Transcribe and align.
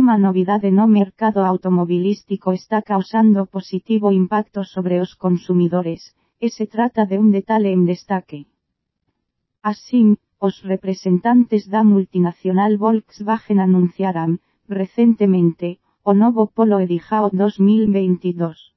Una 0.00 0.16
novidade 0.16 0.70
no 0.72 0.86
mercado 0.88 1.44
automobilístico 1.44 2.48
está 2.60 2.80
causando 2.80 3.44
positivo 3.44 4.10
impacto 4.10 4.64
sobre 4.64 5.02
os 5.04 5.10
consumidores, 5.24 6.16
e 6.40 6.48
se 6.48 6.64
trata 6.74 7.04
de 7.10 7.16
un 7.22 7.28
detalhe 7.38 7.70
en 7.76 7.84
destaque. 7.84 8.40
Así, 9.60 10.16
os 10.46 10.54
representantes 10.72 11.68
da 11.68 11.82
multinacional 11.84 12.72
Volkswagen 12.78 13.60
anunciaran, 13.60 14.40
recentemente, 14.66 15.68
o 16.02 16.12
novo 16.22 16.42
Polo 16.56 16.80
Edijao 16.80 17.28
2022. 17.28 18.72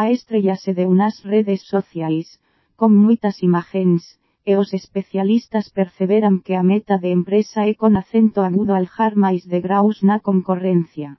A 0.00 0.04
estrellase 0.16 0.72
de 0.72 0.84
unas 0.94 1.14
redes 1.32 1.60
sociais, 1.74 2.40
con 2.80 2.96
moitas 2.96 3.36
imagens, 3.48 4.16
e 4.44 4.52
especialistas 4.80 5.66
perceberan 5.78 6.36
que 6.44 6.54
a 6.60 6.62
meta 6.62 6.94
de 7.02 7.10
empresa 7.18 7.60
é 7.70 7.72
con 7.82 7.92
acento 8.02 8.38
agudo 8.48 8.72
aljar 8.76 9.12
máis 9.24 9.42
de 9.52 9.58
graus 9.66 9.96
na 10.08 10.16
concorrencia. 10.28 11.10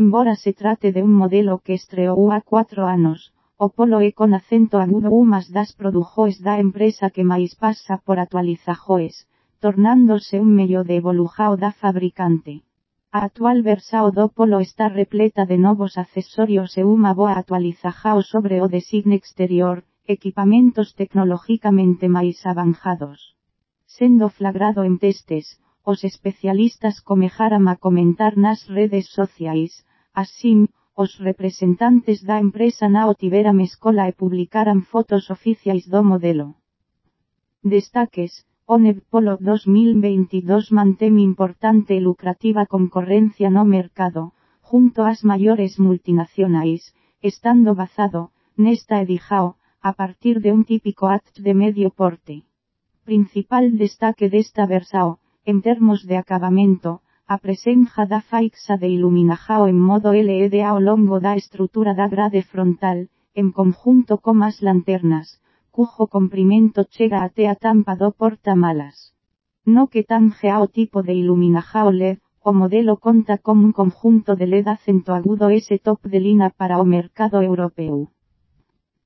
Embora 0.00 0.34
se 0.42 0.52
trate 0.52 0.88
de 0.92 1.00
un 1.08 1.12
modelo 1.22 1.54
que 1.64 1.74
estreou 1.80 2.32
a 2.36 2.40
4 2.40 2.84
anos, 2.96 3.20
o 3.64 3.68
polo 3.76 3.98
é 4.08 4.10
con 4.20 4.30
acento 4.40 4.76
agudo 4.84 5.08
umas 5.24 5.46
das 5.56 5.70
produjoes 5.80 6.36
da 6.46 6.54
empresa 6.66 7.06
que 7.14 7.24
máis 7.32 7.50
pasa 7.64 7.94
por 8.06 8.16
actualizajoes, 8.24 9.14
tornándose 9.64 10.34
un 10.44 10.50
medio 10.60 10.80
de 10.88 10.94
evolujao 11.00 11.54
da 11.56 11.70
fabricante. 11.82 12.54
A 13.12 13.18
actual 13.28 13.58
versao 13.62 14.08
do 14.10 14.26
polo 14.36 14.58
está 14.68 14.88
repleta 14.88 15.42
de 15.50 15.56
novos 15.66 15.92
accesorios 16.04 16.70
e 16.80 16.82
unha 16.94 17.12
boa 17.18 17.36
actualizajao 17.40 18.18
sobre 18.32 18.54
o 18.64 18.66
designe 18.76 19.16
exterior, 19.20 19.76
equipamentos 20.06 20.94
tecnológicamente 20.94 22.08
máis 22.08 22.44
avanzados. 22.46 23.18
Sendo 23.86 24.28
flagrado 24.28 24.82
en 24.84 24.98
testes, 24.98 25.60
os 25.84 26.04
especialistas 26.04 27.00
comejaram 27.00 27.68
a 27.68 27.76
comentar 27.76 28.36
nas 28.36 28.66
redes 28.66 29.06
sociais, 29.18 29.84
así, 30.14 30.68
os 30.94 31.18
representantes 31.18 32.18
da 32.22 32.36
empresa 32.46 32.86
nao 32.88 33.14
tiveram 33.14 33.56
escola 33.60 34.04
e 34.10 34.12
publicaran 34.12 34.80
fotos 34.92 35.30
oficiais 35.36 35.84
do 35.92 36.00
modelo. 36.10 36.48
Destaques, 37.62 38.32
o 38.66 38.76
Polo 39.10 39.34
2022 39.40 40.70
mantén 40.78 41.14
importante 41.18 41.92
e 41.98 42.04
lucrativa 42.08 42.66
concorrencia 42.66 43.48
no 43.56 43.64
mercado, 43.76 44.22
junto 44.68 44.98
ás 45.10 45.20
maiores 45.30 45.72
multinacionais, 45.86 46.82
estando 47.30 47.70
basado, 47.74 48.30
nesta 48.56 48.94
edijao, 49.04 49.48
a 49.82 49.92
partir 49.94 50.40
de 50.40 50.52
un 50.52 50.64
típico 50.64 51.08
act 51.08 51.40
de 51.40 51.54
medio 51.54 51.90
porte. 51.90 52.44
Principal 53.04 53.76
destaque 53.76 54.30
desta 54.30 54.64
versao, 54.66 55.18
en 55.44 55.60
termos 55.60 56.06
de 56.06 56.16
acabamento, 56.22 57.00
a 57.26 57.36
presenja 57.38 58.06
da 58.06 58.20
faixa 58.20 58.76
de 58.76 58.88
iluminajao 58.96 59.66
en 59.66 59.78
modo 59.90 60.12
LED 60.12 60.54
ao 60.62 60.78
longo 60.88 61.16
da 61.18 61.34
estrutura 61.42 61.92
da 61.98 62.06
grade 62.06 62.42
frontal, 62.52 62.98
en 63.34 63.50
conjunto 63.50 64.12
comas 64.26 64.62
lanternas, 64.62 65.42
cujo 65.74 66.06
comprimento 66.06 66.80
chega 66.94 67.18
até 67.26 67.44
a 67.48 67.56
tampa 67.66 67.96
do 67.96 68.08
porta-malas. 68.20 68.96
No 69.74 69.82
que 69.92 70.02
tange 70.04 70.48
ao 70.50 70.68
tipo 70.78 71.02
de 71.02 71.14
iluminajao 71.22 71.90
LED, 71.90 72.18
o 72.48 72.52
modelo 72.60 72.94
conta 73.06 73.34
con 73.38 73.56
un 73.66 73.72
conjunto 73.80 74.30
de 74.38 74.46
LED 74.46 74.68
acento 74.68 75.10
agudo 75.18 75.50
ese 75.50 75.76
top 75.86 76.00
de 76.12 76.20
lina 76.26 76.48
para 76.50 76.78
o 76.78 76.84
mercado 76.84 77.42
europeo. 77.42 78.10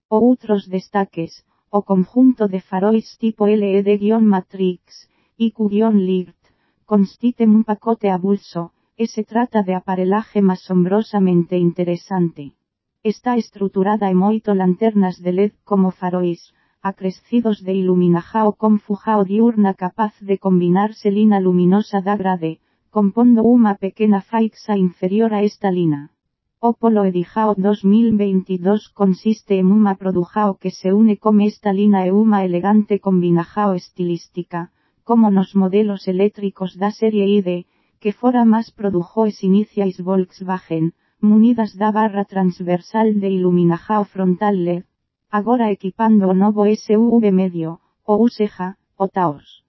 Outros 0.09 0.69
destaques, 0.71 1.43
o 1.69 1.83
conjunto 1.83 2.47
de 2.47 2.61
farois 2.61 3.19
tipo 3.19 3.43
LED-Matrix, 3.47 5.11
IQ-LIRT, 5.37 6.41
constiten 6.87 7.51
un 7.51 7.65
pacote 7.65 8.09
a 8.11 8.17
bulso, 8.17 8.71
e 8.97 9.09
se 9.09 9.25
trata 9.25 9.65
de 9.67 9.75
aparelaje 9.75 10.39
asombrosamente 10.49 11.59
interesante. 11.59 12.55
Está 13.03 13.37
estruturada 13.37 14.07
en 14.09 14.17
moito 14.17 14.55
lanternas 14.55 15.19
de 15.19 15.33
LED 15.33 15.53
como 15.65 15.91
farois, 15.91 16.55
acrescidos 16.83 17.65
de 17.67 17.75
iluminajao 17.75 18.55
con 18.55 18.79
fujao 18.79 19.25
diurna 19.25 19.75
capaz 19.75 20.15
de 20.21 20.39
combinarse 20.39 21.11
lina 21.11 21.41
luminosa 21.41 21.99
da 22.01 22.15
grade, 22.15 22.63
compondo 22.95 23.43
unha 23.43 23.75
pequena 23.75 24.23
faixa 24.23 24.79
inferior 24.79 25.35
a 25.35 25.43
esta 25.43 25.69
lina. 25.75 26.15
Opolo 26.59 27.05
Edijao 27.05 27.55
2022 27.55 28.89
consiste 28.89 29.53
en 29.61 29.69
unha 29.79 29.95
produjao 30.01 30.57
que 30.57 30.71
se 30.79 30.89
une 31.01 31.21
con 31.25 31.45
esta 31.51 31.71
lina 31.81 32.01
e 32.09 32.13
elegante 32.49 32.95
combinajao 33.07 33.77
estilística, 33.77 34.73
como 35.05 35.29
nos 35.37 35.53
modelos 35.53 36.09
eléctricos 36.09 36.71
da 36.81 36.91
serie 37.01 37.29
ID, 37.39 37.69
que 38.01 38.17
fora 38.21 38.49
máis 38.49 38.73
produjoes 38.73 39.45
iniciais 39.45 40.01
Volkswagen, 40.01 40.97
munidas 41.21 41.77
da 41.77 41.93
barra 41.93 42.25
transversal 42.25 43.21
de 43.21 43.29
iluminajao 43.37 44.05
frontal 44.09 44.57
LED, 44.67 44.85
agora 45.29 45.69
equipando 45.77 46.25
o 46.33 46.35
novo 46.43 46.65
SUV 46.65 47.25
medio, 47.37 47.85
o 48.11 48.17
Useja, 48.17 48.81
o 48.97 49.13
Taos. 49.13 49.61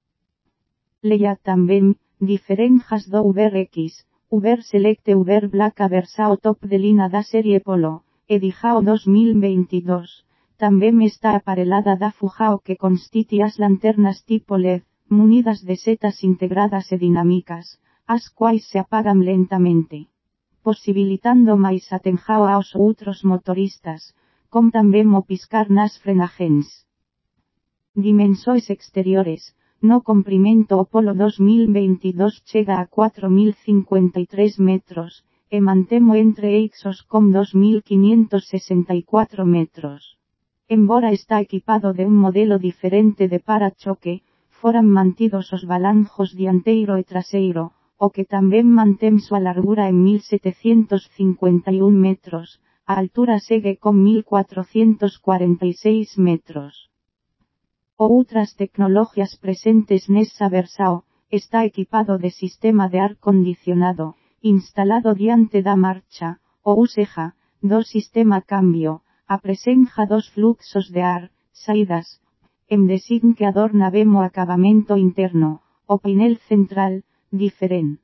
Leia 1.03 1.36
tamén, 1.36 2.00
diferenjas 2.31 3.03
do 3.12 3.28
VRX, 3.36 4.08
Uber 4.30 4.62
Select 4.62 5.08
Uber 5.16 5.48
Black 5.48 5.80
Versao 5.88 6.36
Top 6.36 6.60
de 6.68 6.78
Lina 6.78 7.08
da 7.08 7.24
serie 7.24 7.62
Polo, 7.62 8.04
Edijao 8.28 8.82
2022. 8.82 10.26
También 10.58 11.02
está 11.02 11.34
aparelada 11.38 11.96
da 11.96 12.12
Fujao 12.12 12.60
que 12.60 12.76
constiti 12.76 13.42
as 13.42 13.58
lanternas 13.58 14.26
tipo 14.26 14.58
LED, 14.58 14.84
munidas 15.08 15.64
de 15.64 15.78
setas 15.78 16.26
integradas 16.26 16.92
e 16.92 16.98
dinámicas, 16.98 17.80
as 18.06 18.28
quais 18.28 18.68
se 18.68 18.78
apagan 18.80 19.24
lentamente. 19.24 20.12
Posibilitando 20.62 21.56
máis 21.56 21.88
atenjao 21.96 22.52
aos 22.52 22.76
outros 22.76 23.24
motoristas, 23.24 24.12
com 24.52 24.68
tamén 24.76 25.08
o 25.16 25.24
piscar 25.24 25.72
nas 25.72 25.96
frenagens. 26.04 26.84
Dimensores 27.96 28.68
exteriores, 28.76 29.56
no 29.82 30.02
comprimento 30.02 30.80
o 30.82 30.86
polo 30.86 31.14
2022 31.14 32.42
chega 32.50 32.80
a 32.80 32.88
4.053 32.88 34.60
metros, 34.60 35.24
e 35.50 35.62
mantemo 35.62 36.16
entre 36.16 36.58
eixos 36.64 37.04
con 37.12 37.32
2.564 37.32 39.46
metros. 39.46 40.18
Embora 40.68 41.12
está 41.12 41.40
equipado 41.40 41.94
de 41.94 42.06
un 42.06 42.16
modelo 42.26 42.60
diferente 42.60 43.30
de 43.32 43.40
parachoque, 43.40 44.24
foran 44.60 44.88
mantidos 44.98 45.46
os 45.56 45.64
balanjos 45.74 46.30
dianteiro 46.36 46.94
e 46.98 47.04
traseiro, 47.12 47.64
o 47.98 48.08
que 48.14 48.26
tamén 48.34 48.68
mantén 48.80 49.16
súa 49.26 49.40
largura 49.48 49.84
en 49.92 49.98
1751 50.04 52.04
metros, 52.08 52.48
a 52.92 52.94
altura 53.02 53.36
segue 53.40 53.74
con 53.84 53.96
1446 54.04 56.18
metros. 56.28 56.74
Outras 57.97 58.53
tecnologías 58.53 59.34
presentes 59.41 60.06
nesa 60.06 60.47
versao, 60.58 60.96
está 61.40 61.66
equipado 61.66 62.13
de 62.24 62.30
sistema 62.30 62.85
de 62.94 63.00
ar 63.00 63.13
condicionado, 63.18 64.13
instalado 64.40 65.16
diante 65.16 65.63
da 65.68 65.75
marcha, 65.75 66.30
o 66.62 66.72
useja, 66.85 67.34
do 67.69 67.81
sistema 67.81 68.40
cambio, 68.46 69.02
a 69.25 69.41
presenja 69.46 70.06
dos 70.06 70.30
fluxos 70.30 70.85
de 70.96 71.02
ar, 71.02 71.24
saídas, 71.52 72.22
en 72.69 72.85
design 72.85 73.34
que 73.34 73.50
adorna 73.50 73.90
vemo 73.90 74.22
acabamento 74.22 74.94
interno, 74.96 75.66
o 75.88 75.97
painel 75.97 76.38
central, 76.38 77.02
diferente. 77.31 78.03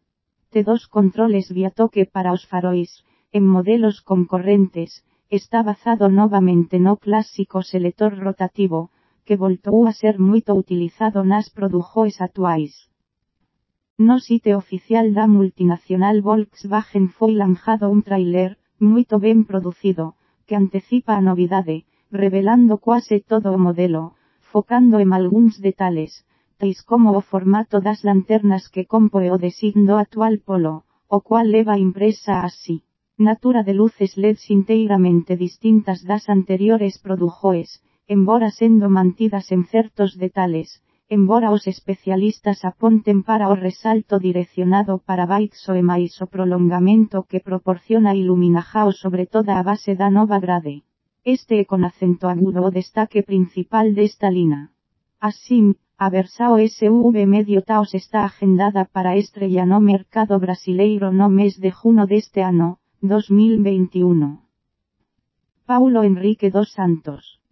Dos 0.68 0.88
controles 0.88 1.54
vía 1.54 1.70
toque 1.70 2.04
para 2.06 2.34
os 2.34 2.44
farois, 2.50 2.92
en 3.32 3.46
modelos 3.46 4.02
concorrentes, 4.02 5.06
está 5.30 5.62
basado 5.62 6.10
novamente 6.10 6.80
no 6.80 6.98
clásico 6.98 7.62
selector 7.62 8.18
rotativo, 8.18 8.90
que 9.26 9.36
voltou 9.44 9.88
a 9.88 9.94
ser 10.02 10.16
moito 10.30 10.52
utilizado 10.54 11.20
nas 11.24 11.50
produjoes 11.58 12.16
actuais. 12.28 12.74
No 13.98 14.20
site 14.20 14.52
oficial 14.56 15.14
da 15.14 15.26
multinacional 15.28 16.18
Volkswagen 16.22 17.06
foi 17.18 17.34
lanjado 17.44 17.86
un 17.96 18.02
trailer, 18.08 18.58
moito 18.80 19.20
ben 19.26 19.46
producido, 19.50 20.06
que 20.48 20.56
antecipa 20.56 21.14
a 21.16 21.22
novidade, 21.30 21.86
revelando 22.12 22.78
quase 22.78 23.22
todo 23.32 23.54
o 23.54 23.60
modelo, 23.68 24.14
focando 24.52 24.96
en 25.04 25.14
algúns 25.14 25.62
detalles, 25.62 26.26
tais 26.60 26.82
como 26.90 27.18
o 27.20 27.22
formato 27.22 27.82
das 27.82 28.04
lanternas 28.08 28.70
que 28.74 28.86
compoe 28.86 29.30
o 29.36 29.38
designo 29.38 29.98
actual 29.98 30.40
polo, 30.48 30.76
o 31.08 31.22
cual 31.22 31.52
leva 31.52 31.78
impresa 31.78 32.42
así. 32.42 32.84
Natura 33.18 33.62
de 33.64 33.74
luces 33.74 34.18
LEDs 34.18 34.50
inteiramente 34.50 35.38
distintas 35.38 36.04
das 36.04 36.30
anteriores 36.30 36.98
produjoes, 36.98 37.83
embora 38.08 38.52
sendo 38.52 38.90
mantidas 38.90 39.52
en 39.52 39.64
certos 39.66 40.18
detalles, 40.18 40.84
embora 41.10 41.52
os 41.52 41.68
especialistas 41.68 42.66
aponten 42.66 43.24
para 43.24 43.50
o 43.50 43.56
resalto 43.56 44.20
direccionado 44.20 44.94
para 45.08 45.26
baixo 45.26 45.72
e 45.76 45.82
máis 45.92 46.12
o 46.24 46.28
prolongamento 46.28 47.18
que 47.30 47.40
proporciona 47.40 48.16
iluminajao 48.16 48.92
sobre 48.92 49.24
toda 49.26 49.60
a 49.60 49.64
base 49.64 49.96
da 49.96 50.10
nova 50.10 50.40
grade. 50.40 50.84
Este 51.24 51.54
é 51.62 51.66
con 51.72 51.82
acento 51.90 52.26
agudo 52.28 52.60
o 52.68 52.74
destaque 52.80 53.24
principal 53.24 53.94
desta 53.94 54.28
lina. 54.38 54.62
Assim, 55.20 55.76
a 55.98 56.08
versao 56.10 56.60
SV 56.60 57.16
medio 57.36 57.62
taos 57.64 57.92
está 58.02 58.20
agendada 58.26 58.84
para 58.84 59.16
estrella 59.16 59.64
no 59.72 59.80
mercado 59.80 60.36
brasileiro 60.46 61.08
no 61.20 61.28
mes 61.30 61.54
de 61.64 61.72
junio 61.72 62.06
deste 62.14 62.42
ano, 62.44 62.80
2021. 63.00 64.44
Paulo 65.66 66.04
Enrique 66.04 66.50
dos 66.52 66.74
Santos 66.74 67.43